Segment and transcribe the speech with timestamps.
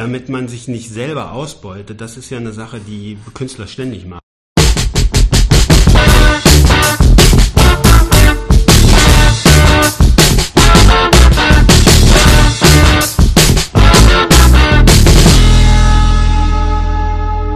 [0.00, 4.20] damit man sich nicht selber ausbeutet, das ist ja eine Sache, die Künstler ständig machen.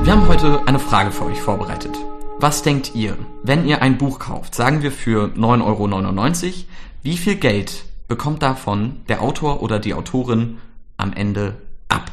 [0.03, 1.97] Wir haben heute eine Frage für euch vorbereitet.
[2.41, 6.55] Was denkt ihr, wenn ihr ein Buch kauft, sagen wir für 9,99 Euro,
[7.03, 10.59] wie viel Geld bekommt davon der Autor oder die Autorin
[10.99, 11.57] am Ende
[11.89, 12.13] ab?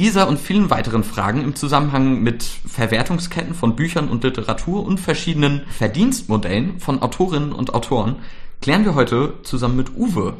[0.00, 5.60] Dieser und vielen weiteren Fragen im Zusammenhang mit Verwertungsketten von Büchern und Literatur und verschiedenen
[5.76, 8.16] Verdienstmodellen von Autorinnen und Autoren
[8.62, 10.38] klären wir heute zusammen mit Uwe.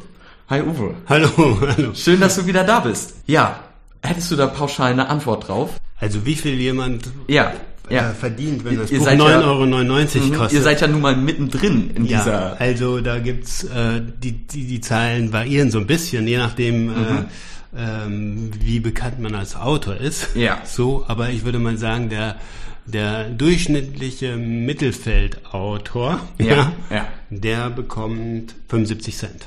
[0.49, 0.95] Hi Uwe.
[1.07, 1.29] Hallo,
[1.77, 1.91] hallo.
[1.93, 3.17] Schön, dass du wieder da bist.
[3.27, 3.59] Ja,
[4.01, 5.79] hättest du da pauschal eine Antwort drauf?
[5.99, 7.53] Also wie viel jemand Ja,
[7.87, 8.09] ja.
[8.09, 10.53] äh, verdient, wenn das Ihr Buch seid ja- 9,99 Euro Mhm, kostet.
[10.53, 12.59] Ihr seid ja nun mal mittendrin in ja, dieser.
[12.59, 16.91] also da gibt's äh, die, die die Zahlen variieren so ein bisschen, je nachdem Mhm.
[16.93, 17.25] äh,
[17.75, 20.35] ähm, wie bekannt man als Autor ist.
[20.35, 20.61] Ja.
[20.65, 22.37] So, aber ich würde mal sagen, der
[22.85, 27.07] der durchschnittliche Mittelfeldautor, Ja, ja.
[27.29, 29.45] der bekommt 75 Cent.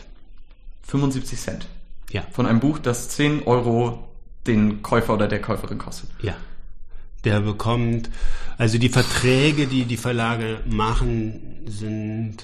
[0.86, 1.66] 75 Cent.
[2.12, 4.08] Ja, Von einem Buch, das 10 Euro
[4.46, 6.10] den Käufer oder der Käuferin kostet.
[6.22, 6.34] ja.
[7.24, 8.10] Der bekommt,
[8.58, 12.36] also die Verträge, die die Verlage machen, sind,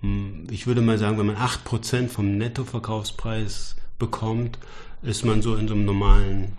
[0.00, 4.58] hm, ich würde mal sagen, wenn man 8% vom Nettoverkaufspreis bekommt,
[5.02, 6.56] ist man so in so einem normalen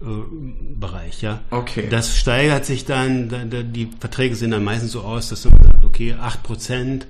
[0.00, 1.40] äh, Bereich, ja.
[1.50, 1.88] Okay.
[1.90, 5.60] Das steigert sich dann, da- da- die Verträge sehen dann meistens so aus, dass man
[5.62, 7.06] sagt, okay, 8%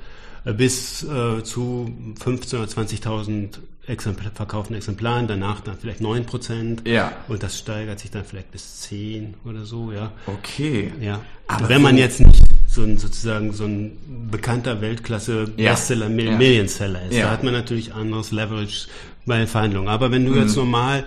[0.52, 3.48] bis äh, zu 15.000 oder 20.000
[3.86, 6.86] Exempl verkauften Exemplaren, danach dann vielleicht 9%.
[6.86, 7.12] Ja.
[7.26, 10.12] Und das steigert sich dann vielleicht bis 10 oder so, ja.
[10.26, 10.92] Okay.
[11.00, 11.20] Ja.
[11.46, 13.96] Aber wenn man jetzt nicht so ein sozusagen so ein
[14.30, 15.70] bekannter Weltklasse Ja.
[15.70, 16.36] Bestseller, Ja.
[16.36, 17.24] Millionseller ist, Ja.
[17.26, 18.88] da hat man natürlich anderes Leverage
[19.24, 19.88] bei Verhandlungen.
[19.88, 20.62] Aber wenn du jetzt Mhm.
[20.64, 21.04] normal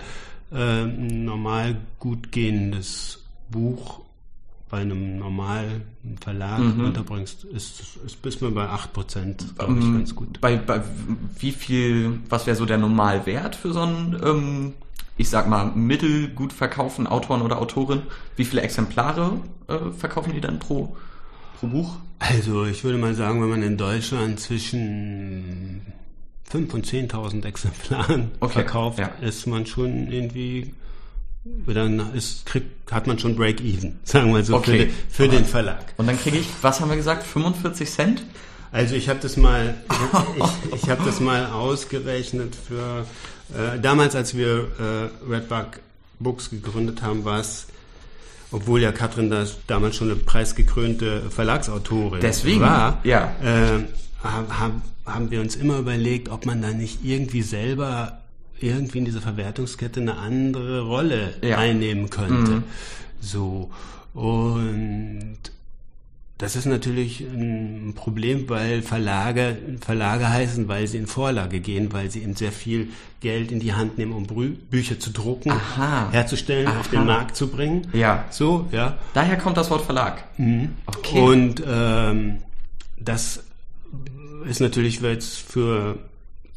[0.54, 4.00] äh, normal gut gehendes Buch
[4.72, 5.82] bei einem normalen
[6.22, 6.86] Verlag Mhm.
[6.86, 10.40] unterbringst, ist, ist bis man bei 8%, glaube ich, Ähm, ganz gut.
[10.40, 10.80] Bei, bei
[11.38, 14.72] wie viel, was wäre so der Normalwert für so einen, ähm,
[15.18, 18.00] ich sag mal, mittelgut verkauften Autoren oder Autorin?
[18.36, 20.96] Wie viele Exemplare äh, verkaufen die dann pro,
[21.60, 21.96] pro Buch?
[22.18, 25.82] Also ich würde mal sagen, wenn man in Deutschland zwischen
[26.50, 29.08] 5.000 und 10.000 Exemplaren Okay, verkauft, ja.
[29.20, 30.72] ist man schon irgendwie,
[31.44, 34.70] dann ist, kriegt, hat man schon Break-Even, sagen wir so, Okay.
[34.70, 35.94] für, den, für den Verlag.
[35.96, 38.22] Und dann kriege ich, was haben wir gesagt, 45 Cent?
[38.70, 39.74] Also ich habe das mal,
[40.36, 43.04] ich, ich habe das mal ausgerechnet für
[43.54, 45.80] äh, damals, als wir äh, Redbug
[46.20, 47.66] Books gegründet haben, war es,
[48.50, 53.34] obwohl ja Katrin das damals schon eine preisgekrönte Verlagsautorin Deswegen, war, ja.
[53.42, 53.80] äh,
[54.22, 58.21] haben, haben wir uns immer überlegt, ob man da nicht irgendwie selber
[58.62, 61.58] irgendwie in dieser Verwertungskette eine andere Rolle Ja.
[61.58, 62.52] einnehmen könnte.
[62.52, 62.64] Mhm.
[63.20, 63.70] So
[64.14, 65.38] und
[66.38, 72.10] das ist natürlich ein Problem, weil Verlage, Verlage heißen, weil sie in Vorlage gehen, weil
[72.10, 72.88] sie eben sehr viel
[73.20, 76.10] Geld in die Hand nehmen, um Brü Bücher zu drucken, Aha.
[76.10, 76.96] herzustellen, auf Aha.
[76.96, 77.86] den Markt zu bringen.
[77.92, 78.24] Ja.
[78.30, 78.98] So, ja.
[79.14, 80.24] Daher kommt das Wort Verlag.
[80.86, 81.20] Okay.
[81.20, 82.38] Und ähm,
[82.98, 83.44] das
[84.48, 85.98] ist natürlich jetzt für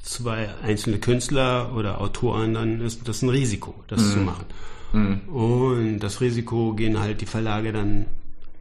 [0.05, 4.11] zwei einzelne Künstler oder Autoren, dann ist das ein Risiko, das Mhm.
[4.11, 4.45] zu machen.
[5.27, 8.05] Und das Risiko gehen halt die Verlage dann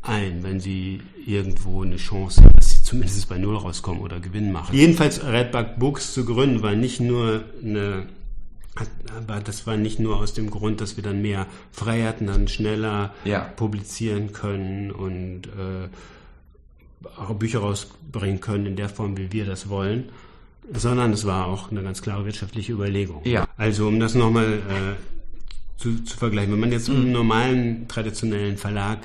[0.02, 4.50] ein, wenn sie irgendwo eine Chance haben, dass sie zumindest bei Null rauskommen oder Gewinn
[4.50, 4.74] machen.
[4.74, 8.06] Jedenfalls Redbug Books zu gründen, war nicht nur eine
[9.16, 13.14] aber das war nicht nur aus dem Grund, dass wir dann mehr Freiheiten, dann schneller
[13.24, 13.38] Ja.
[13.54, 15.88] publizieren können und äh,
[17.16, 20.08] auch Bücher rausbringen können in der Form, wie wir das wollen,
[20.72, 23.20] sondern es war auch eine ganz klare wirtschaftliche Überlegung.
[23.24, 23.46] Ja.
[23.56, 28.56] Also um das nochmal äh, zu, zu vergleichen, wenn man jetzt mit einem normalen, traditionellen
[28.56, 28.98] Verlag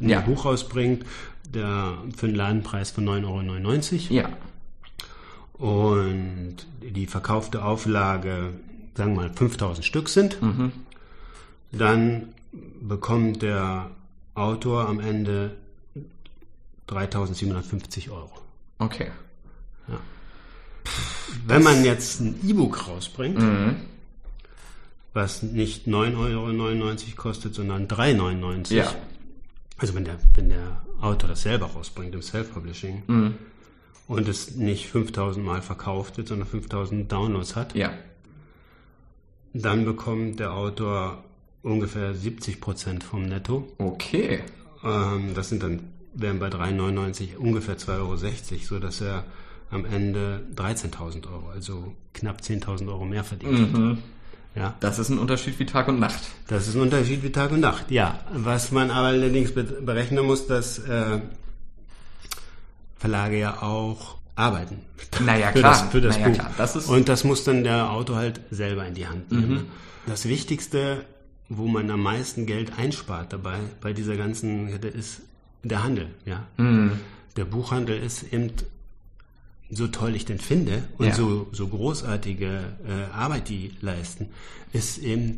[0.00, 0.08] ein Mhm.
[0.10, 0.20] Ja.
[0.20, 1.06] Buch rausbringt,
[1.54, 4.28] der für einen Ladenpreis von 9,99 Euro Ja.
[5.54, 8.50] und die verkaufte Auflage,
[8.94, 10.72] sagen wir mal, 5000 Stück sind, Mhm.
[11.72, 12.28] dann
[12.82, 13.90] bekommt der
[14.34, 15.52] Autor am Ende
[16.88, 18.30] 3750 Euro.
[18.78, 19.06] Okay.
[21.46, 23.76] Wenn man jetzt ein E-Book rausbringt, Mhm.
[25.12, 28.94] was nicht 9,99 Euro kostet, sondern 3,99 Ja.
[29.78, 33.34] also wenn der, wenn der Autor das selber rausbringt im Self-Publishing Mhm.
[34.08, 37.92] und es nicht 5000 Mal verkauft wird, sondern 5000 Downloads hat, Ja.
[39.52, 41.24] dann bekommt der Autor
[41.62, 43.66] ungefähr 70 Prozent vom Netto.
[43.78, 44.40] Okay.
[44.84, 45.80] Ähm, das sind dann,
[46.14, 49.24] wären bei 3,99 ungefähr 2,60 Euro, so dass er
[49.70, 53.72] am Ende 13.000 Euro, also knapp 10.000 Euro mehr verdient.
[53.72, 53.98] Mhm.
[54.54, 54.74] Ja.
[54.80, 56.20] Das ist ein Unterschied wie Tag und Nacht.
[56.48, 58.20] Das ist ein Unterschied wie Tag und Nacht, ja.
[58.32, 61.20] Was man aber allerdings berechnen muss, dass äh,
[62.96, 64.80] Verlage ja auch arbeiten.
[65.24, 65.72] Naja, für klar.
[65.72, 66.34] Das, für das naja, Buch.
[66.34, 66.50] klar.
[66.56, 69.50] Das ist Und das muss dann der Autor halt selber in die Hand nehmen.
[69.50, 69.66] Mhm.
[70.06, 71.04] Das Wichtigste,
[71.48, 75.20] wo man am meisten Geld einspart dabei, bei dieser ganzen, Kette, ist
[75.64, 76.44] der Handel, ja.
[76.56, 76.92] Mhm.
[77.36, 78.52] Der Buchhandel ist eben
[79.70, 81.14] so toll ich den finde und Ja.
[81.14, 82.46] so, so großartige
[82.86, 84.28] äh, Arbeit die leisten,
[84.72, 85.36] ist eben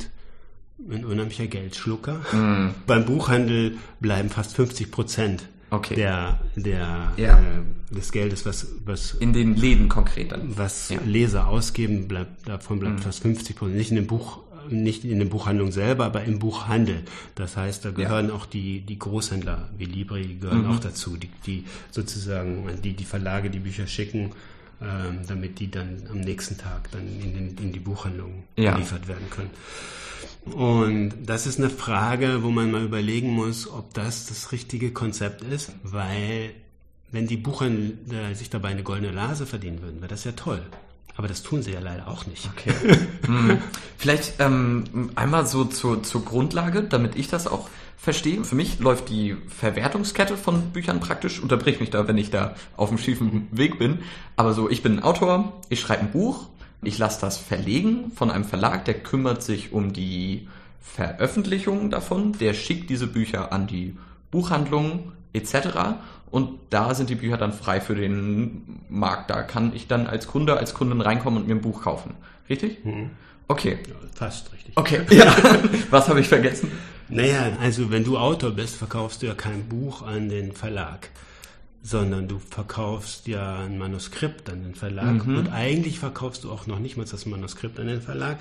[0.90, 2.20] ein unheimlicher Geldschlucker.
[2.32, 2.74] Mhm.
[2.86, 5.96] Beim Buchhandel bleiben fast 50 Prozent Okay.
[5.96, 7.38] der, der, Ja.
[7.40, 10.56] äh, des Geldes, was, was, in den Läden konkret dann.
[10.56, 10.98] was Ja.
[11.04, 13.76] Leser ausgeben, bleibt, davon bleibt fast 50 Prozent.
[13.76, 14.40] Nicht in dem Buch,
[14.70, 17.02] nicht in den Buchhandlungen selber, aber im Buchhandel.
[17.34, 20.70] Das heißt, da gehören auch die, die Großhändler wie Libri gehören Mhm.
[20.70, 24.32] auch dazu, die, die sozusagen, die, die Verlage die Bücher schicken,
[24.80, 28.72] ähm, damit die dann am nächsten Tag dann in, den, in die Buchhandlungen Ja.
[28.72, 29.50] geliefert werden können.
[30.54, 35.42] Und das ist eine Frage, wo man mal überlegen muss, ob das das richtige Konzept
[35.42, 36.50] ist, weil
[37.10, 40.62] wenn die Buchhändler sich dabei eine goldene Nase verdienen würden, wäre das ja toll.
[41.18, 42.48] Aber das tun sie ja leider auch nicht.
[42.56, 42.72] Okay.
[43.26, 43.58] Hm.
[43.98, 47.68] Vielleicht ähm, einmal so zur, zur Grundlage, damit ich das auch
[47.98, 48.42] verstehe.
[48.44, 52.88] Für mich läuft die Verwertungskette von Büchern praktisch, unterbrich mich da, wenn ich da auf
[52.88, 53.98] dem schiefen Weg bin.
[54.36, 56.46] Aber so, ich bin ein Autor, ich schreibe ein Buch,
[56.82, 60.48] ich lasse das verlegen von einem Verlag, der kümmert sich um die
[60.80, 63.94] Veröffentlichung davon, der schickt diese Bücher an die
[64.30, 65.98] Buchhandlungen etc.
[66.30, 69.30] Und da sind die Bücher dann frei für den Markt.
[69.30, 72.14] Da kann ich dann als Kunde, als Kundin reinkommen und mir ein Buch kaufen.
[72.48, 72.78] Richtig?
[73.48, 73.78] Okay.
[74.14, 74.76] Fast richtig.
[74.76, 75.00] Okay.
[75.10, 75.34] Ja.
[75.90, 76.70] Was habe ich vergessen?
[77.08, 81.08] Naja, also wenn du Autor bist, verkaufst du ja kein Buch an den Verlag,
[81.82, 85.26] sondern du verkaufst ja ein Manuskript an den Verlag.
[85.26, 88.38] Und eigentlich verkaufst du auch noch nicht mal das Manuskript an den Verlag,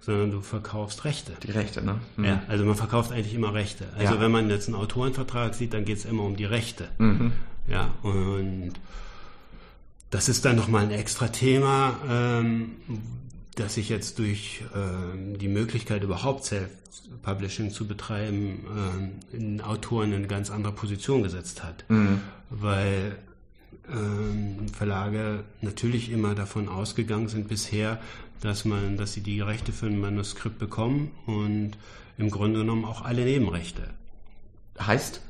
[0.00, 1.32] sondern du verkaufst Rechte.
[1.42, 1.98] Die Rechte, ne?
[2.16, 2.24] Mhm.
[2.24, 3.86] Ja, also man verkauft eigentlich immer Rechte.
[3.98, 4.20] Also Ja.
[4.20, 6.88] wenn man jetzt einen Autorenvertrag sieht, dann geht es immer um die Rechte.
[6.98, 7.32] Mhm.
[7.68, 8.72] Ja, und
[10.10, 12.72] das ist dann nochmal ein extra Thema, ähm,
[13.54, 20.16] das sich jetzt durch ähm, die Möglichkeit überhaupt Self-Publishing zu betreiben, ähm, in Autoren in
[20.18, 21.84] eine ganz andere Position gesetzt hat.
[21.88, 22.22] Mhm.
[22.48, 23.16] Weil
[23.92, 28.00] ähm, Verlage natürlich immer davon ausgegangen sind bisher,
[28.40, 31.72] dass man, dass sie die Rechte für ein Manuskript bekommen und
[32.18, 33.82] im Grunde genommen auch alle Nebenrechte.
[34.80, 35.20] Heißt?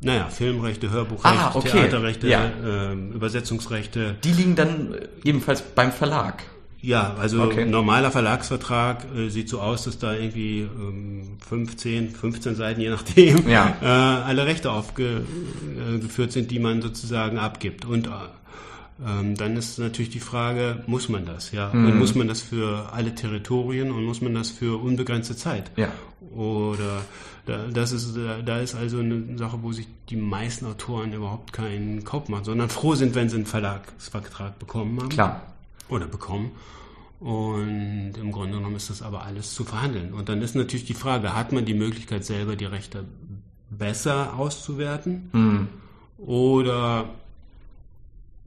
[0.00, 1.70] Naja, Filmrechte, Hörbuchrechte, Ah, okay.
[1.70, 2.50] Theaterrechte, Ja.
[2.64, 4.16] ähm, Übersetzungsrechte.
[4.24, 6.44] Die liegen dann äh, ebenfalls beim Verlag.
[6.82, 7.62] Ja, also Okay.
[7.62, 12.90] ein normaler Verlagsvertrag äh, sieht so aus, dass da irgendwie ähm, 15, 15 Seiten, je
[12.90, 13.74] nachdem, Ja.
[13.80, 17.86] äh, alle Rechte aufgeführt sind, die man sozusagen abgibt.
[17.86, 18.10] Und äh,
[19.04, 21.52] ähm, dann ist natürlich die Frage, muss man das?
[21.52, 21.72] Ja?
[21.72, 21.86] Mhm.
[21.86, 25.70] Und muss man das für alle Territorien und muss man das für unbegrenzte Zeit?
[25.76, 25.92] Ja.
[26.34, 27.02] Oder
[27.44, 31.52] da, das ist, da, da ist also eine Sache, wo sich die meisten Autoren überhaupt
[31.52, 35.08] keinen Kopf machen, sondern froh sind, wenn sie einen Verlagsvertrag bekommen haben.
[35.10, 35.42] Klar.
[35.88, 36.52] Oder bekommen.
[37.20, 40.12] Und im Grunde genommen ist das aber alles zu verhandeln.
[40.12, 43.04] Und dann ist natürlich die Frage, hat man die Möglichkeit selber die Rechte
[43.70, 45.30] besser auszuwerten?
[45.32, 45.68] Mhm.
[46.18, 47.10] Oder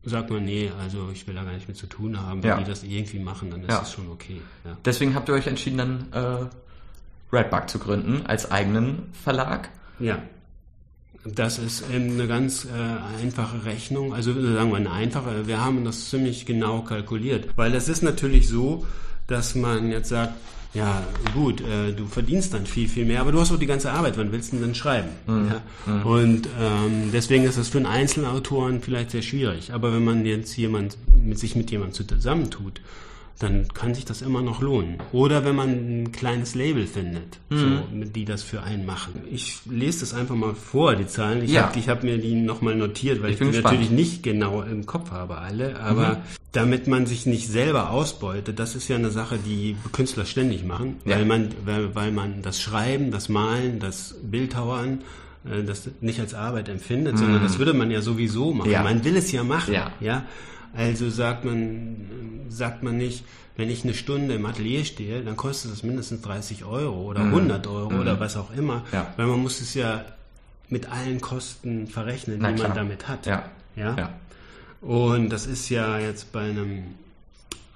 [0.10, 2.44] sagt man, nee, also ich will da gar nicht mit zu tun haben.
[2.44, 2.58] Wenn Ja.
[2.58, 3.82] die das irgendwie machen, dann ist Ja.
[3.82, 4.42] es schon okay.
[4.66, 4.78] Ja.
[4.84, 9.70] Deswegen habt ihr euch entschieden, dann äh, Redbug zu gründen als eigenen Verlag.
[10.00, 10.20] Ja.
[11.26, 15.60] Das ist ähm, eine ganz äh, einfache Rechnung, also äh, sagen wir eine einfache, wir
[15.60, 18.86] haben das ziemlich genau kalkuliert, weil es ist natürlich so,
[19.28, 20.34] dass man jetzt sagt,
[20.74, 23.92] ja gut, äh, du verdienst dann viel, viel mehr, aber du hast auch die ganze
[23.92, 25.10] Arbeit, wann willst du denn schreiben?
[25.28, 25.62] Ja?
[26.04, 30.56] Und ähm, deswegen ist das für einen Einzelautoren vielleicht sehr schwierig, aber wenn man jetzt
[30.56, 32.82] jemand mit sich mit jemandem zusammentut,
[33.40, 34.98] dann kann sich das immer noch lohnen.
[35.14, 39.14] Oder wenn man ein kleines Label findet, so, mit die das für einen machen.
[39.32, 41.44] Ich lese das einfach mal vor, die Zahlen.
[41.44, 41.64] Ich Ja.
[41.74, 43.76] habe hab mir die nochmal notiert, weil Ich ich, die gespannt.
[43.76, 45.80] natürlich nicht genau im Kopf habe, alle.
[45.80, 50.66] Aber damit man sich nicht selber ausbeutet, das ist ja eine Sache, die Künstler ständig
[50.66, 51.16] machen, Ja.
[51.16, 55.00] weil, man, weil, weil man das Schreiben, das Malen, das Bildhauern,
[55.50, 58.68] äh, das nicht als Arbeit empfindet, sondern das würde man ja sowieso machen.
[58.68, 58.74] Mhm.
[58.74, 58.84] Ja.
[58.84, 59.74] Man will es ja machen.
[59.74, 60.26] Ja.
[60.74, 63.24] Also sagt man, sagt man nicht,
[63.58, 67.68] wenn ich eine Stunde im Atelier stehe, dann kostet das mindestens 30 Euro oder 100
[67.68, 68.84] Euro oder was auch immer, Mhm.
[68.94, 69.14] Ja.
[69.18, 70.06] weil man muss es ja
[70.70, 72.68] mit allen Kosten verrechnen, Na die klar.
[72.70, 73.26] man damit hat.
[73.26, 73.50] Ja.
[73.76, 73.96] Ja?
[73.98, 74.10] Ja.
[74.82, 76.84] Und das ist ja jetzt bei einem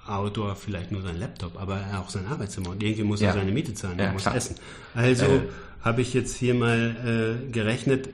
[0.06, 2.70] Autor vielleicht nur sein Laptop, aber auch sein Arbeitszimmer.
[2.70, 3.28] Und irgendwie muss Ja.
[3.28, 4.36] er seine Miete zahlen, er muss klar.
[4.36, 4.56] essen.
[4.94, 5.40] Also Äh.
[5.82, 8.08] habe ich jetzt hier mal äh, gerechnet,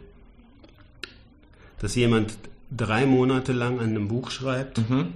[1.80, 2.34] dass jemand
[2.71, 5.09] drei Monate lang an einem Buch schreibt, Mhm.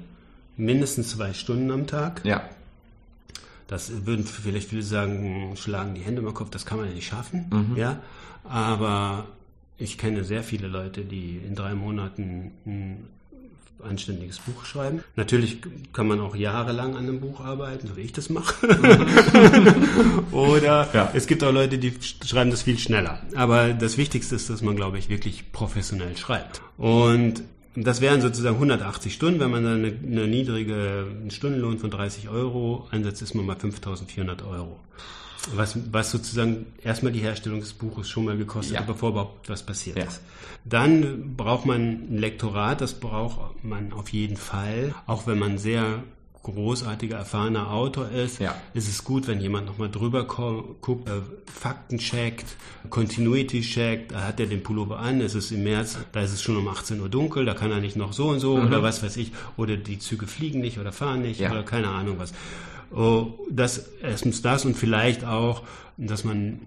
[0.56, 2.20] mindestens zwei Stunden am Tag.
[2.24, 2.42] Ja.
[3.66, 7.06] Das würden vielleicht viele sagen, schlagen die Hände im Kopf, das kann man ja nicht
[7.08, 7.72] schaffen.
[7.76, 8.00] Ja,
[8.44, 9.26] aber
[9.78, 13.06] ich kenne sehr viele Leute, die in drei Monaten ein
[13.82, 15.02] anständiges Buch schreiben.
[15.16, 15.58] Natürlich
[15.92, 18.54] kann man auch jahrelang an einem Buch arbeiten, so wie ich das mache.
[20.32, 21.10] Oder Ja.
[21.14, 21.92] es gibt auch Leute, die
[22.24, 23.20] schreiben das viel schneller.
[23.34, 26.62] Aber das Wichtigste ist, dass man, glaube ich, wirklich professionell schreibt.
[26.78, 27.42] Und
[27.76, 29.40] das wären sozusagen 180 Stunden.
[29.40, 33.56] Wenn man dann eine, eine niedrige einen Stundenlohn von 30 Euro einsetzt, ist man bei
[33.56, 34.78] 5400 Euro.
[35.54, 38.80] Was, was sozusagen erstmal die Herstellung des Buches schon mal gekostet Ja.
[38.80, 40.04] hat, bevor überhaupt was passiert Ja.
[40.04, 40.22] ist.
[40.64, 44.94] Dann braucht man ein Lektorat, das braucht man auf jeden Fall.
[45.06, 46.02] Auch wenn man sehr
[46.42, 48.54] großartiger, erfahrener Autor ist, Ja.
[48.74, 51.12] ist es gut, wenn jemand nochmal drüber guckt, äh,
[51.50, 52.44] Fakten checkt,
[52.90, 56.42] Continuity checkt, da hat er den Pullover an, es ist im März, da ist es
[56.42, 59.02] schon um 18 Uhr dunkel, da kann er nicht noch so und so oder was
[59.02, 61.50] weiß ich, oder die Züge fliegen nicht oder fahren nicht Ja.
[61.50, 62.32] oder keine Ahnung was.
[62.90, 65.62] Oh, das, erstens das und vielleicht auch,
[65.96, 66.60] dass man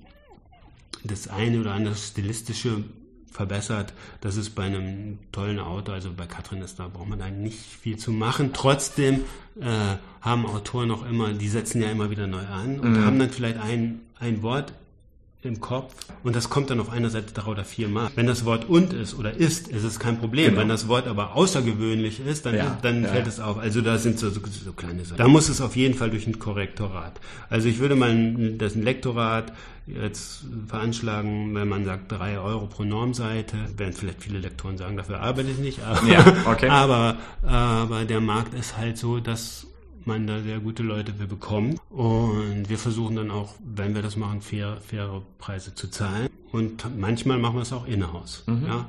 [1.03, 2.83] das eine oder andere stilistische
[3.31, 3.93] verbessert.
[4.21, 7.59] Das ist bei einem tollen Autor, also bei Katrin ist da braucht man da nicht
[7.59, 8.51] viel zu machen.
[8.53, 9.21] Trotzdem
[9.59, 13.29] äh, haben Autoren auch immer, die setzen ja immer wieder neu an und haben dann
[13.29, 14.73] vielleicht ein, ein Wort
[15.43, 18.09] im Kopf und das kommt dann auf einer Seite drei oder viermal.
[18.15, 20.49] Wenn das Wort und ist oder ist, ist es kein Problem.
[20.49, 20.61] Genau.
[20.61, 23.57] Wenn das Wort aber außergewöhnlich ist, dann, Ja, dann ja, fällt es auf.
[23.59, 25.17] Also da sind so, so, so kleine Sachen.
[25.17, 27.19] Da muss es auf jeden Fall durch ein Korrektorat.
[27.49, 29.53] Also ich würde mal ein, das ein Lektorat
[29.85, 35.21] jetzt veranschlagen, wenn man sagt drei Euro pro Normseite, werden vielleicht viele Lektoren sagen, dafür
[35.21, 35.83] arbeite ich nicht.
[35.83, 36.69] Aber, Ja, okay.
[36.69, 39.67] aber, aber der Markt ist halt so, dass
[40.07, 41.79] man da sehr gute Leute für bekommt.
[41.89, 46.29] Und wir versuchen dann auch, wenn wir das machen, fair, faire Preise zu zahlen.
[46.51, 48.43] Und manchmal machen wir es auch in-house.
[48.47, 48.87] Ja?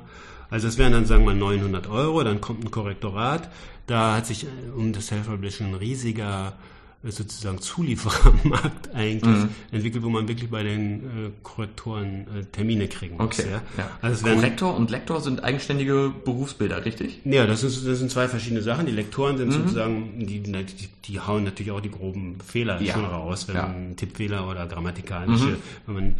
[0.49, 3.49] Also es wären dann, sagen wir mal, 900 Euro, dann kommt ein Korrektorat.
[3.85, 6.53] Da hat sich äh, um das Self-Publishing ein riesiger
[7.03, 13.39] sozusagen Zulieferermarkt eigentlich entwickelt, wo man wirklich bei den äh, Korrektoren äh, Termine kriegen muss.
[13.39, 13.51] Okay.
[13.51, 13.61] Ja?
[13.77, 13.91] Ja.
[14.01, 17.19] Also Korrektor und Lektor sind eigenständige Berufsbilder, richtig?
[17.23, 18.85] ja, das, ist, das sind zwei verschiedene Sachen.
[18.85, 19.37] Die Lektoren Mhm.
[19.39, 20.65] sind sozusagen, die, die,
[21.05, 22.93] die hauen natürlich auch die groben Fehler Ja.
[22.93, 23.55] schon raus, wenn.
[23.55, 23.61] Mhm.
[23.61, 26.15] man Tippfehler oder grammatikalische, wenn man,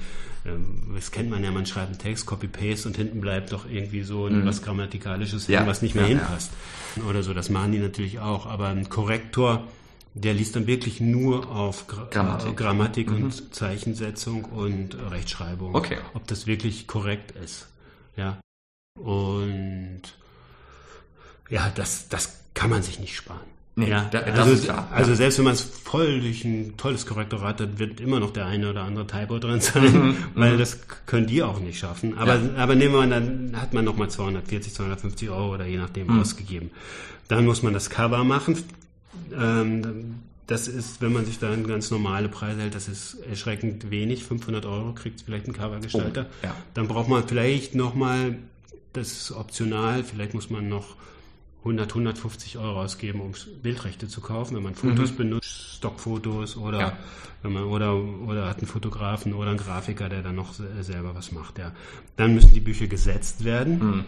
[0.45, 4.03] ähm, das kennt man ja, man schreibt einen Text, Copy-Paste und hinten bleibt doch irgendwie
[4.03, 5.53] so was Grammatikalisches, Mhm.
[5.55, 5.67] Ja.
[5.67, 6.51] was nicht mehr hinpasst.
[7.09, 8.45] Oder so, das machen die natürlich auch.
[8.45, 9.67] Aber ein Korrektor,
[10.13, 12.49] der liest dann wirklich nur auf Gra Grammatik.
[12.51, 15.75] äh, Grammatik und Zeichensetzung und Rechtschreibung.
[15.75, 15.97] Okay.
[16.13, 17.67] Ob das wirklich korrekt ist.
[18.17, 18.39] Ja.
[18.99, 20.01] Und
[21.49, 23.39] ja, das, das kann man sich nicht sparen.
[23.75, 25.15] Nee, ja, da- das also, ist klar, also ja.
[25.15, 28.69] selbst wenn man es voll durch ein tolles Korrektorat hat, wird immer noch der eine
[28.69, 32.17] oder andere Typo drin sein, weil das k- können die auch nicht schaffen.
[32.17, 32.63] Aber, Mhm, Ja.
[32.63, 36.19] aber nehmen wir an, dann hat man nochmal 240, 250 Euro oder je nachdem Mhm.
[36.19, 36.71] ausgegeben.
[37.29, 38.57] Dann muss man das Cover machen.
[39.37, 40.15] Ähm,
[40.47, 44.23] das ist, wenn man sich da an ganz normale Preise hält, das ist erschreckend wenig.
[44.23, 46.25] 500 Euro kriegt vielleicht ein Covergestalter.
[46.29, 46.55] Oh, ja.
[46.73, 48.37] Dann braucht man vielleicht nochmal,
[48.93, 50.95] das ist optional, vielleicht muss man noch
[51.59, 56.81] 100, 150 Euro ausgeben, um Bildrechte zu kaufen, wenn man Fotos benutzt, Stockfotos oder Mhm.
[56.83, 56.97] Ja.
[57.43, 61.13] wenn man oder oder hat einen Fotografen oder einen Grafiker, der dann noch se- selber
[61.15, 61.73] was macht, ja.
[62.15, 64.05] Dann müssen die Bücher gesetzt werden Mhm.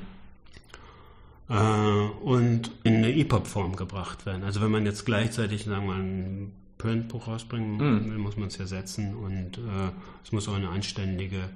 [1.51, 4.43] Äh, und in eine EPUB-Form gebracht werden.
[4.43, 7.79] Also wenn man jetzt gleichzeitig, sagen wir mal, ein Printbuch rausbringen
[8.09, 9.91] will, muss man es ja setzen und äh,
[10.23, 11.49] es muss auch eine anständige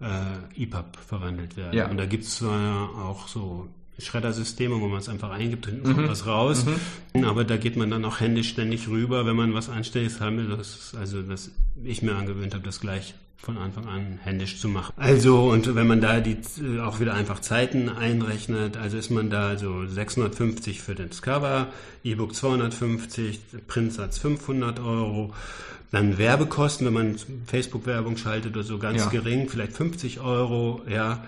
[0.00, 1.76] äh, EPUB verwandelt werden.
[1.76, 1.88] Ja.
[1.90, 3.68] Und da gibt es auch so
[3.98, 5.94] Schreddersysteme, wo man es einfach eingibt, hinten Mhm.
[5.94, 6.66] kommt was raus.
[7.14, 10.48] Aber da geht man dann auch händisch ständig rüber, wenn man was Anständiges haben will.
[10.56, 11.50] Das ist also, dass
[11.82, 13.14] ich mir angewöhnt habe, das gleich
[13.46, 14.92] von Anfang an händisch zu machen.
[14.96, 19.30] Also, und wenn man da die äh, auch wieder einfach Zeiten einrechnet, also ist man
[19.30, 21.68] da also 650 für das Cover,
[22.02, 23.38] E-Book 250,
[23.68, 25.32] Printsatz 500 Euro,
[25.92, 29.08] dann Werbekosten, wenn man Facebook-Werbung schaltet oder so, ganz Ja.
[29.10, 31.22] gering, vielleicht 50 Euro, ja.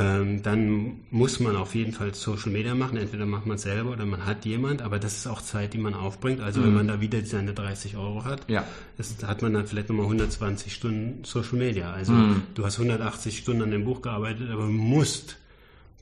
[0.00, 2.96] Ähm, dann muss man auf jeden Fall Social Media machen.
[2.96, 5.78] Entweder macht man es selber oder man hat jemand, aber das ist auch Zeit, die
[5.78, 6.40] man aufbringt.
[6.40, 8.64] Also wenn man da wieder seine 30 Euro hat, Ja.
[8.96, 11.92] das hat man dann vielleicht nochmal 120 Stunden Social Media.
[11.92, 12.14] Also
[12.54, 15.36] du hast 180 Stunden an dem Buch gearbeitet, aber musst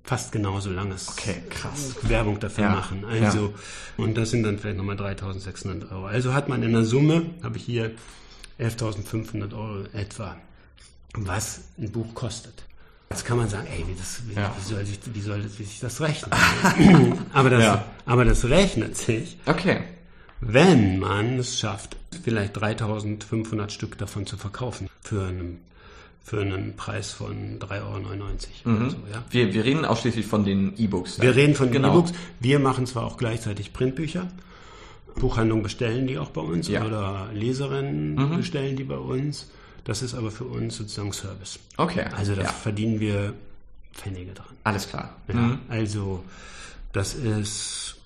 [0.05, 1.97] fast genauso langes Okay, krass.
[2.03, 3.05] Werbung dafür Ja, machen.
[3.05, 3.53] Also,
[3.97, 6.07] und das sind dann vielleicht nochmal 3600 Euro.
[6.07, 7.91] Also hat man in der Summe, habe ich hier
[8.59, 10.37] 11.500 Euro etwa,
[11.15, 12.65] was ein Buch kostet.
[13.13, 14.55] Jetzt kann man sagen, ey, wie, das, wie, Ja.
[14.57, 16.31] wie, soll, sich, wie soll wie sich das rechnen?
[17.33, 17.85] aber, das, Ja.
[18.07, 19.81] aber das rechnet sich, Okay.
[20.41, 25.59] wenn man es schafft, vielleicht 3500 Stück davon zu verkaufen für einen,
[26.23, 28.77] für einen Preis von 3,99 Euro.
[28.77, 29.25] Oder so, ja.
[29.31, 31.21] Wir, wir reden ausschließlich von den E-Books.
[31.21, 31.89] Wir reden von genau.
[31.91, 32.13] E-Books.
[32.39, 34.29] Wir machen zwar auch gleichzeitig Printbücher.
[35.17, 39.51] Buchhandlungen bestellen die auch bei uns oder Leserinnen bestellen die bei uns.
[39.85, 41.59] Das ist aber für uns sozusagen Service.
[41.77, 42.05] Okay.
[42.17, 42.49] Also da ja.
[42.53, 43.33] verdienen wir
[43.95, 44.47] Pfennige dran.
[44.65, 45.17] Alles klar.
[45.29, 45.59] Ja, Mhm.
[45.69, 46.25] Also
[46.93, 47.97] das ist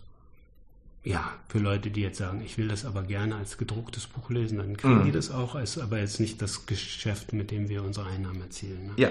[1.05, 4.59] ja für Leute, die jetzt sagen, ich will das aber gerne als gedrucktes Buch lesen,
[4.59, 5.05] dann kriegen Mhm.
[5.05, 8.87] die das auch, ist aber jetzt nicht das Geschäft, mit dem wir unsere Einnahmen erzielen.
[8.87, 8.93] Ne?
[8.97, 9.11] Ja.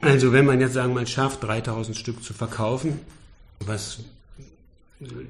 [0.00, 3.00] Also wenn man jetzt sagen mal schafft, 3000 Stück zu verkaufen,
[3.60, 3.98] was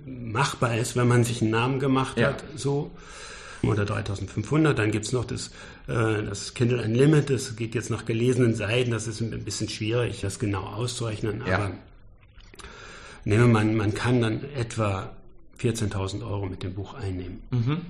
[0.06, 2.28] machbar ist, wenn man sich einen Namen gemacht Ja.
[2.28, 2.90] hat, so
[3.62, 5.49] oder 3500, dann gibt's noch das,
[5.88, 10.21] äh, das Kindle Unlimited, das geht jetzt nach gelesenen Seiten, das ist ein bisschen schwierig,
[10.21, 11.57] das genau auszurechnen, Ja.
[11.57, 11.71] aber
[13.25, 15.11] nehmen wir mal, man kann dann etwa
[15.59, 17.43] 14.000 Euro mit dem Buch einnehmen.
[17.50, 17.81] Mhm.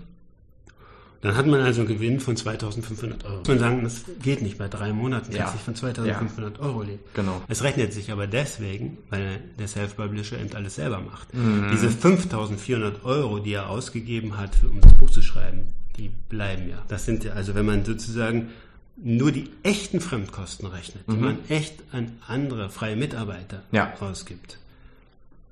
[1.20, 3.38] Dann hat man also einen Gewinn von 2.500 Euro.
[3.38, 5.38] Muss man sagen, das geht nicht bei drei Monaten, Ja.
[5.50, 7.00] kannst nicht von 2.500 Euro leben.
[7.14, 7.42] Genau.
[7.48, 11.34] Es rechnet sich aber deswegen, weil der Self-Publisher eben alles selber macht.
[11.34, 11.70] Mhm.
[11.72, 15.62] Diese 5.400 Euro, die er ausgegeben hat, für, um das Buch zu schreiben,
[15.96, 16.80] die bleiben ja.
[16.86, 18.50] Das sind ja, also wenn man sozusagen
[18.96, 23.76] nur die echten Fremdkosten rechnet, die man echt an andere freie Mitarbeiter Mhm.
[23.76, 23.92] Ja.
[24.00, 24.58] ausgibt,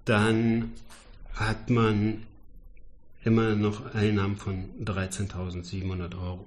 [0.05, 0.71] dann
[1.35, 2.23] hat man
[3.27, 6.47] immer noch Einnahmen von 13.700 Euro.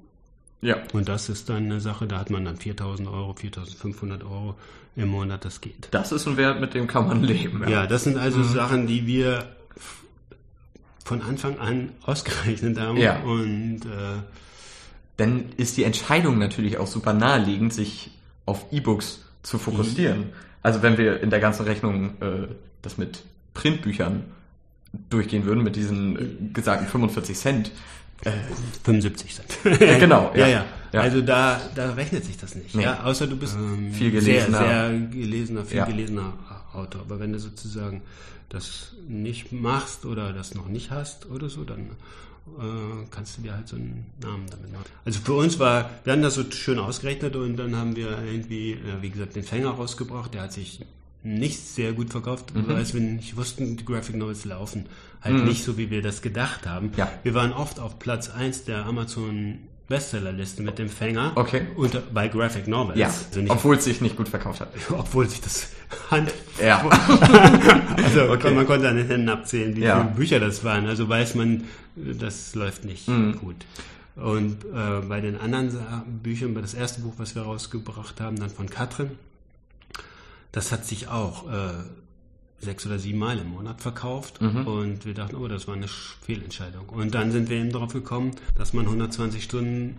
[0.62, 0.78] Ja.
[0.94, 4.56] Und das ist dann eine Sache, da hat man dann 4.000 Euro, 4.500 Euro
[4.96, 5.90] im Monat, das geht.
[5.92, 7.64] Das ist ein Wert, mit dem kann man leben.
[7.70, 9.46] Ja, das sind also Sachen, die wir
[11.04, 12.98] von Anfang an ausgerechnet haben.
[12.98, 13.20] Ja.
[13.22, 14.22] Und äh,
[15.18, 18.12] Dann ist die Entscheidung natürlich auch super naheliegend, sich
[18.46, 20.30] auf E-Books zu fokussieren.
[20.62, 22.48] Also wenn wir in der ganzen Rechnung äh,
[22.82, 24.24] das mit Printbüchern
[25.10, 27.72] durchgehen würden, mit diesen äh, gesagten 45 Cent.
[28.24, 28.32] Äh,
[28.84, 29.80] 75 Cent.
[30.00, 30.48] genau, ja, ja.
[30.48, 30.66] ja.
[30.92, 31.02] Ja.
[31.02, 32.76] Also da, da rechnet sich das nicht.
[32.76, 32.84] Nee.
[32.84, 34.58] Ja, außer du bist ähm, Viel gelesener.
[34.58, 36.34] sehr, sehr gelesener, viel gelesener
[36.74, 37.02] Autor.
[37.02, 38.02] Aber wenn du sozusagen
[38.50, 41.82] das nicht machst oder das noch nicht hast oder so, dann
[42.58, 44.86] äh, kannst du dir halt so einen Namen damit machen.
[45.06, 48.72] Also für uns war, wir haben das so schön ausgerechnet und dann haben wir irgendwie,
[48.72, 50.34] äh, wie gesagt, den Fänger rausgebracht.
[50.34, 50.84] Der hat sich
[51.24, 52.74] nicht sehr gut verkauft, Mhm.
[52.76, 54.86] als wir nicht wussten, die Graphic Novels laufen
[55.22, 56.92] halt nicht so, wie wir das gedacht haben.
[56.96, 57.12] Ja.
[57.24, 61.32] Wir waren oft auf Platz 1 der Amazon Bestsellerliste mit dem Fänger.
[61.36, 61.64] Okay.
[61.76, 62.98] Unter, bei Graphic Novels.
[62.98, 64.70] ja, Also obwohl es sich nicht gut verkauft hat.
[64.92, 65.70] obwohl sich das
[66.12, 66.32] Hand,
[66.64, 66.88] Ja.
[67.98, 68.54] also Okay.
[68.54, 70.00] man konnte an den Händen abzählen, wie Ja.
[70.04, 70.86] viele Bücher das waren.
[70.88, 71.64] Also weiß man,
[71.96, 73.36] das läuft nicht Mhm.
[73.40, 73.56] gut.
[74.16, 75.78] Und äh, bei den anderen
[76.24, 79.12] Büchern, bei das erste Buch, was wir rausgebracht haben, dann von Katrin,
[80.52, 81.74] das hat sich auch äh,
[82.60, 84.68] sechs oder sieben Mal im Monat verkauft Mhm.
[84.68, 86.90] und wir dachten, oh, das war eine Sch- Fehlentscheidung.
[86.90, 89.98] Und dann sind wir eben darauf gekommen, dass man 120 Stunden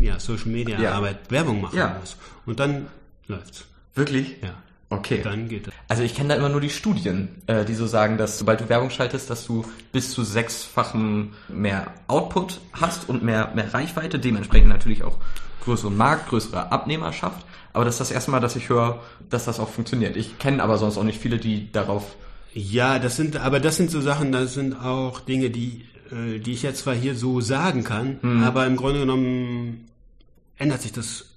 [0.00, 0.92] ja, Social Media Ja.
[0.94, 1.96] Arbeit, Werbung machen Ja.
[2.00, 2.16] muss.
[2.46, 2.88] Und dann
[3.28, 3.64] läuft's.
[3.94, 4.36] Wirklich?
[4.42, 4.54] Ja.
[4.98, 5.20] Okay.
[5.22, 5.72] Dann geht es.
[5.88, 8.68] Also ich kenne da immer nur die Studien, äh, die so sagen, dass sobald du
[8.68, 14.68] Werbung schaltest, dass du bis zu sechsfachen mehr Output hast und mehr, mehr Reichweite, dementsprechend
[14.68, 15.18] natürlich auch
[15.64, 17.44] größeren Markt, größere Abnehmerschaft.
[17.72, 20.16] Aber das ist das erste Mal, dass ich höre, dass das auch funktioniert.
[20.16, 22.14] Ich kenne aber sonst auch nicht viele, die darauf...
[22.52, 26.52] Ja, das sind, aber das sind so Sachen, das sind auch Dinge, die, äh, die
[26.52, 28.44] ich jetzt zwar hier so sagen kann, Mhm.
[28.44, 29.88] aber im Grunde genommen
[30.56, 31.33] ändert sich das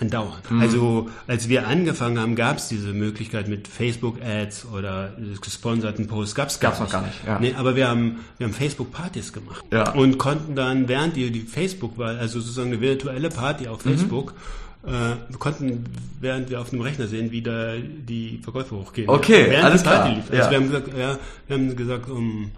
[0.00, 0.50] andauernd.
[0.50, 0.60] Mhm.
[0.60, 6.48] Also als wir angefangen haben, gab es diese Möglichkeit mit Facebook-Ads oder gesponserten Posts, gab
[6.48, 7.38] es Gab's noch gar nicht, ja.
[7.38, 9.92] Nee, aber wir haben, wir haben Facebook-Partys gemacht Ja.
[9.92, 13.90] und konnten dann, während die, die Facebook war, also sozusagen eine virtuelle Party auf Mhm.
[13.90, 14.34] Facebook,
[14.86, 15.84] äh, wir konnten,
[16.20, 19.08] während wir auf dem Rechner sehen, wie da die Verkäufe hochgehen.
[19.10, 20.24] Okay, während alles klar, lief.
[20.30, 20.50] Also ja.
[20.50, 22.50] wir haben gesagt, ja, wir haben gesagt, um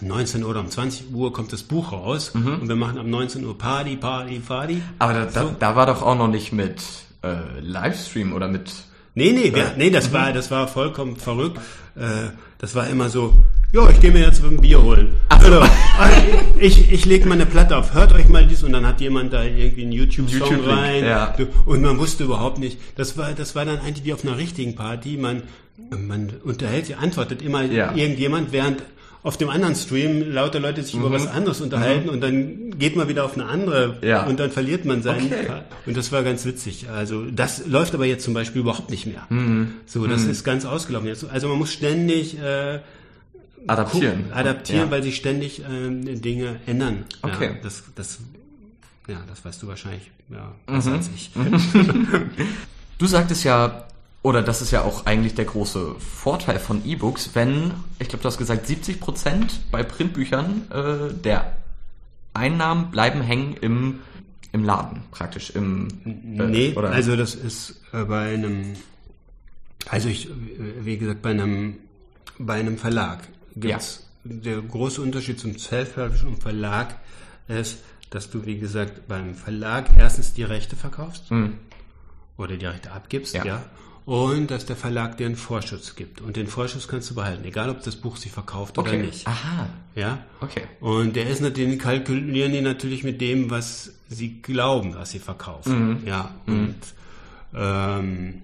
[0.00, 2.60] 19 Uhr oder um 20 Uhr kommt das Buch raus Mhm.
[2.62, 4.82] und wir machen ab 19 Uhr Party, Party, Party.
[4.98, 5.56] Aber da, da, So.
[5.58, 6.82] da war doch auch noch nicht mit
[7.22, 8.72] äh, Livestream oder mit...
[9.14, 9.92] Nee, nee, wir, nee, Mhm.
[9.92, 11.58] das war, das war vollkommen verrückt.
[11.94, 13.34] Äh, das war immer so,
[13.72, 15.14] jo, ich gehe mir jetzt ein Bier holen.
[15.28, 15.62] Also,
[16.58, 19.32] ich, ich lege mal eine Platte auf, hört euch mal dies und dann hat jemand
[19.32, 21.04] da irgendwie einen YouTube-Song YouTube-Link, rein.
[21.04, 21.34] ja.
[21.66, 24.74] Und man wusste überhaupt nicht, das war, das war dann eigentlich wie auf einer richtigen
[24.74, 25.16] Party.
[25.16, 25.42] Man,
[25.90, 27.94] man unterhält sich, antwortet immer Ja.
[27.94, 28.82] irgendjemand, während
[29.24, 31.00] auf dem anderen Stream lauter Leute sich Mhm.
[31.02, 34.24] über was anderes unterhalten und dann geht man wieder auf eine andere Ja.
[34.26, 35.62] und dann verliert man seinen Okay.
[35.86, 36.88] Und das war ganz witzig.
[36.90, 39.24] Also das läuft aber jetzt zum Beispiel überhaupt nicht mehr.
[39.28, 39.74] Mhm.
[39.86, 41.24] So, das ist ganz ausgelaufen jetzt.
[41.30, 42.80] Also man muss ständig äh,
[43.68, 44.16] Adaptieren.
[44.24, 44.90] gucken, adaptieren, Ja.
[44.90, 47.04] weil sich ständig ähm, Dinge ändern.
[47.22, 47.44] Okay.
[47.46, 48.18] Ja, das, das,
[49.06, 50.96] ja, das weißt du wahrscheinlich ja, besser Mhm.
[50.96, 51.30] als ich.
[52.98, 53.84] Du sagtest ja,
[54.22, 58.28] oder das ist ja auch eigentlich der große Vorteil von E-Books, wenn, ich glaube, du
[58.28, 61.56] hast gesagt, 70 Prozent bei Printbüchern äh, der
[62.34, 64.00] Einnahmen bleiben hängen im,
[64.52, 68.74] im Laden, praktisch im äh, nee, oder also das ist äh, bei einem,
[69.88, 70.32] also ich, äh,
[70.82, 71.76] wie gesagt, bei einem,
[72.38, 73.20] bei einem Verlag
[73.56, 76.94] gibt's der große Unterschied zum Self-Publishing und Verlag
[77.48, 77.78] ist,
[78.10, 81.54] dass du, wie gesagt, beim Verlag erstens die Rechte verkaufst Mhm.
[82.36, 83.44] oder die Rechte abgibst, Ja.
[83.44, 83.62] ja.
[84.04, 86.20] Und dass der Verlag dir einen Vorschuss gibt.
[86.20, 89.02] Und den Vorschuss kannst du behalten, egal ob das Buch sich verkauft oder Okay.
[89.02, 89.26] nicht.
[89.28, 89.68] Aha.
[89.94, 90.18] Ja.
[90.40, 90.62] Okay.
[90.80, 95.20] Und der ist natürlich, den kalkulieren die natürlich mit dem, was sie glauben, was sie
[95.20, 96.00] verkaufen.
[96.00, 96.06] Mhm.
[96.06, 96.34] Ja.
[96.46, 96.74] Und
[97.54, 98.42] ähm,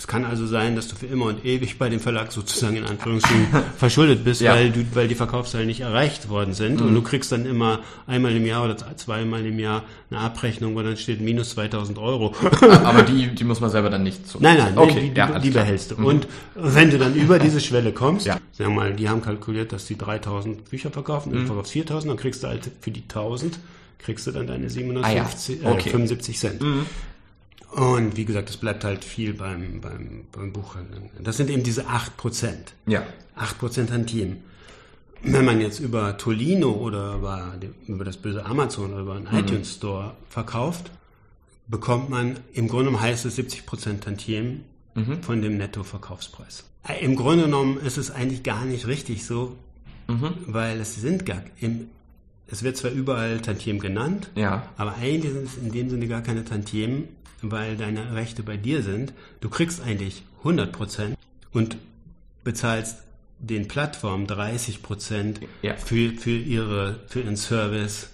[0.00, 2.84] es kann also sein, dass du für immer und ewig bei dem Verlag sozusagen in
[2.86, 4.54] Anführungsstrichen verschuldet bist, Ja.
[4.54, 6.80] weil du, weil die Verkaufszahlen nicht erreicht worden sind.
[6.80, 6.86] Mhm.
[6.86, 10.80] Und du kriegst dann immer einmal im Jahr oder zweimal im Jahr eine Abrechnung, wo
[10.80, 12.34] dann steht minus 2000 Euro.
[12.82, 14.38] Aber die, die muss man selber dann nicht zu.
[14.40, 14.94] Nein, nein, okay.
[15.02, 15.96] nee, die, ja, die, die behältst du.
[15.96, 18.38] Und wenn du dann über diese Schwelle kommst, Ja.
[18.52, 21.40] sagen wir mal, die haben kalkuliert, dass die 3000 Bücher verkaufen, Mhm.
[21.40, 23.58] du verkaufst 4000, dann kriegst du halt für die 1000,
[23.98, 25.88] kriegst du dann deine 750, Ah ja, okay.
[25.90, 26.62] äh, 75 Cent.
[27.72, 31.02] Und wie gesagt, es bleibt halt viel beim, beim, beim Buchhandel.
[31.22, 32.52] Das sind eben diese 8%.
[32.86, 33.06] Ja.
[33.38, 34.38] 8% Tantiemen.
[35.22, 37.54] Wenn man jetzt über Tolino oder über,
[37.86, 40.90] über das böse Amazon oder über einen iTunes Store verkauft,
[41.68, 44.64] bekommt man, im Grunde genommen heißt es 70% Tantiemen
[45.22, 46.64] von dem Nettoverkaufspreis.
[46.86, 49.56] Äh, Im Grunde genommen ist es eigentlich gar nicht richtig so,
[50.46, 51.88] weil es sind gar, im,
[52.50, 54.64] es wird zwar überall Tantiemen genannt, Ja.
[54.76, 57.04] aber eigentlich sind es in dem Sinne gar keine Tantiemen,
[57.42, 59.12] weil deine Rechte bei dir sind.
[59.40, 61.14] Du kriegst eigentlich 100%
[61.52, 61.76] und
[62.44, 62.98] bezahlst
[63.38, 65.74] den Plattformen 30% Ja.
[65.76, 68.10] für, für, ihre, für ihren Service,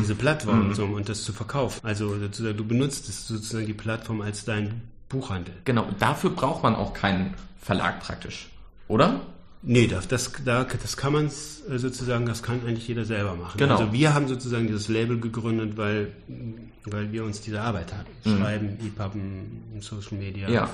[0.00, 1.80] diese Plattform so, und das zu verkaufen.
[1.84, 5.54] Also sozusagen, du benutzt sozusagen die Plattform als dein Buchhandel.
[5.64, 5.86] Genau.
[6.00, 8.48] Dafür braucht man auch keinen Verlag praktisch.
[8.88, 9.20] Oder?
[9.62, 13.58] Nee, das, das, da, das kann man sozusagen, das kann eigentlich jeder selber machen.
[13.58, 13.76] Genau.
[13.76, 16.12] Also wir haben sozusagen dieses Label gegründet, weil,
[16.86, 18.10] weil wir uns diese Arbeit hatten.
[18.38, 20.54] Schreiben, EPUBen, Social Media, Mhm.
[20.54, 20.64] Ja.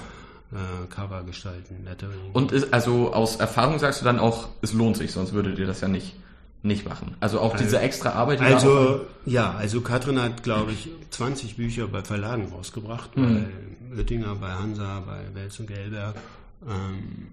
[0.53, 2.31] äh, Cover gestalten, Lettering.
[2.33, 5.67] Und ist, also aus Erfahrung sagst du dann auch, es lohnt sich, sonst würdet ihr
[5.67, 6.15] das ja nicht,
[6.63, 7.17] nicht machen.
[7.19, 8.39] Also auch diese extra Arbeit.
[8.39, 13.47] die Also, ja, also Katrin hat, glaube ich, 20 Bücher bei Verlagen rausgebracht, Mhm.
[13.91, 16.15] bei Oettinger, bei Hansa, bei Wels und Gelberg.
[16.69, 17.29] Ähm,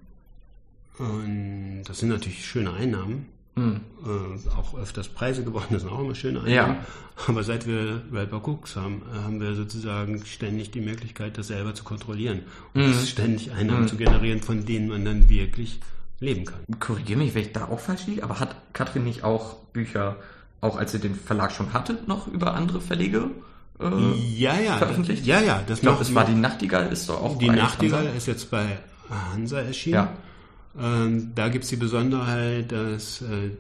[1.00, 3.26] und das sind natürlich schöne Einnahmen.
[3.56, 3.82] Mhm.
[4.04, 6.64] Äh, auch öfters Preise gewonnen, das sind auch immer schöne Ja.
[6.64, 6.86] Einnahmen.
[7.28, 11.76] Aber seit wir Redbar Cooks haben, äh, haben wir sozusagen ständig die Möglichkeit, das selber
[11.76, 12.42] zu kontrollieren
[12.74, 13.06] und Mhm.
[13.06, 15.80] ständig Einnahmen zu generieren, von denen man dann wirklich
[16.20, 16.62] leben kann.
[16.80, 20.16] Korrigiere mich, wenn ich da auch falsch liege, aber hat Katrin nicht auch Bücher,
[20.62, 23.30] auch als ihr den Verlag schon hattet, noch über andere Verlege
[23.80, 23.86] äh,
[24.36, 24.78] Ja, ja.
[24.78, 25.26] veröffentlicht?
[25.28, 25.62] Ja, ja.
[25.68, 28.18] Das Ich glaube, es war die Nachtigall, ist doch auch Die bei Nachtigall Hansa.
[28.18, 28.80] ist jetzt bei
[29.10, 29.94] Hansa erschienen.
[29.96, 30.14] Ja.
[30.80, 33.52] Ähm, da gibt es die Besonderheit, dass äh,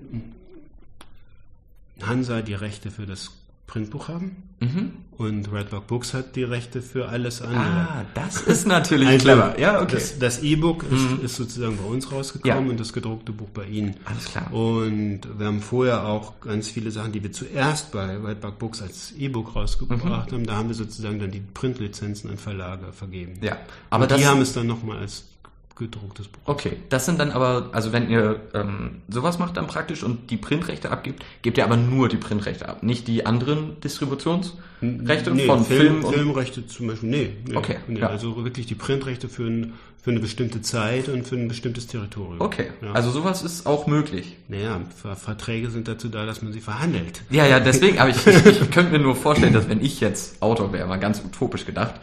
[2.01, 3.31] Hansa die Rechte für das
[3.67, 4.91] Printbuch haben Mhm.
[5.17, 7.59] und Redbook Books hat die Rechte für alles andere.
[7.63, 9.59] Ah, das ist natürlich Also, clever.
[9.59, 9.95] Ja, okay.
[9.95, 9.99] Mhm.
[9.99, 12.71] Das, das E-Book ist, ist sozusagen bei uns rausgekommen Ja.
[12.71, 13.95] und das gedruckte Buch bei Ihnen.
[14.05, 14.53] Alles klar.
[14.53, 19.11] Und wir haben vorher auch ganz viele Sachen, die wir zuerst bei Redbook Books als
[19.17, 20.35] E-Book rausgebracht Mhm.
[20.35, 20.45] haben.
[20.45, 23.33] Da haben wir sozusagen dann die Printlizenzen an Verlage vergeben.
[23.41, 23.57] Ja,
[23.89, 25.25] Aber und die das- haben es dann nochmal als
[25.75, 26.41] gedrucktes Buch.
[26.45, 30.37] Okay, das sind dann aber, also wenn ihr ähm, sowas macht dann praktisch und die
[30.37, 35.65] Printrechte abgibt, gebt ihr aber nur die Printrechte ab, nicht die anderen Distributionsrechte Nee, von
[35.65, 37.29] Film, Film, und Filmrechte zum Beispiel, nee.
[37.47, 38.07] nee Okay, nee, ja.
[38.07, 42.39] Also wirklich die Printrechte für, ein, für eine bestimmte Zeit und für ein bestimmtes Territorium.
[42.39, 42.91] Okay, Ja.
[42.91, 44.37] also sowas ist auch möglich.
[44.49, 47.21] naja, Ver Verträge sind dazu da, dass man sie verhandelt.
[47.29, 50.41] Ja, ja, deswegen, aber ich, ich, ich könnte mir nur vorstellen, dass wenn ich jetzt
[50.41, 51.95] Autor wäre, mal ganz utopisch gedacht,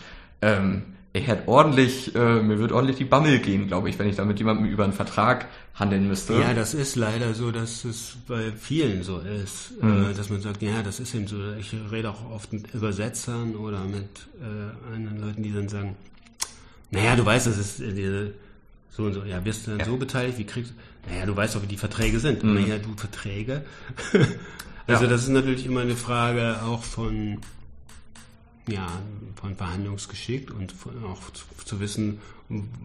[0.42, 4.16] ähm, ich hätte ordentlich, äh, mir wird ordentlich die Bammel gehen, glaube ich, wenn ich
[4.16, 6.35] da mit jemandem über einen Vertrag handeln müsste.
[6.35, 10.11] Ja, das ist leider so, dass es bei vielen so ist, Mhm.
[10.11, 11.37] äh, dass man sagt, ja, das ist eben so.
[11.59, 14.05] Ich rede auch oft mit Übersetzern oder mit
[14.40, 15.96] äh, anderen Leuten, die dann sagen,
[16.92, 18.33] naja, du weißt, das ist äh, diese
[18.90, 19.87] so und so, ja, bist du dann Ja.
[19.87, 22.42] so beteiligt, wie kriegst du, naja, du weißt doch, wie die Verträge sind.
[22.44, 22.55] Mhm.
[22.55, 23.62] Naja, du Verträge.
[24.87, 25.11] also Ja.
[25.11, 27.38] das ist natürlich immer eine Frage auch von,
[28.70, 28.88] ja,
[29.37, 32.18] von Verhandlungsgeschick und von, auch zu, zu wissen,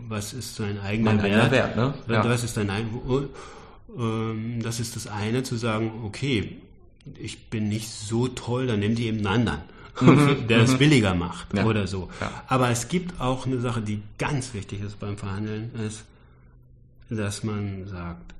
[0.08, 1.93] was ist sein eigener eigener Wert, ne?
[2.08, 2.24] was- Ja.
[2.26, 2.88] Was ist dein Ein
[3.98, 6.58] ähm, Das ist das eine, zu sagen, okay,
[7.19, 11.54] ich bin nicht so toll, dann nimm die eben einen anderen, der es billiger macht
[11.54, 11.65] Mhm, Ja.
[11.65, 12.10] oder so.
[12.21, 12.43] Ja.
[12.48, 16.04] Aber es gibt auch eine Sache, die ganz wichtig ist beim Verhandeln, ist,
[17.10, 18.34] dass man sagt,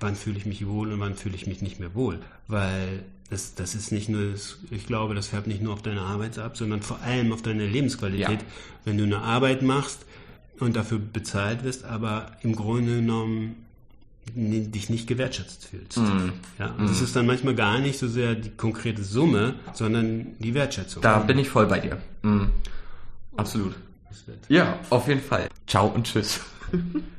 [0.00, 2.20] wann fühle ich mich wohl und wann fühle ich mich nicht mehr wohl.
[2.48, 6.02] Weil das, das ist nicht nur, das, ich glaube, das färbt nicht nur auf deine
[6.02, 8.40] Arbeit ab, sondern vor allem auf deine Lebensqualität.
[8.40, 8.46] Ja.
[8.84, 10.00] Wenn du eine Arbeit machst
[10.60, 13.56] und dafür bezahlt wirst, aber im Grunde genommen
[14.34, 15.98] dich nicht gewertschätzt fühlst.
[15.98, 16.32] Mhm.
[16.58, 20.52] Ja, und das ist dann manchmal gar nicht so sehr die konkrete Summe, sondern die
[20.52, 21.02] Wertschätzung.
[21.02, 21.98] Da bin ich voll bei dir.
[22.22, 22.50] Mhm.
[23.36, 23.74] Absolut.
[24.48, 25.48] Ja, auf jeden Fall.
[25.66, 26.40] Ciao und tschüss.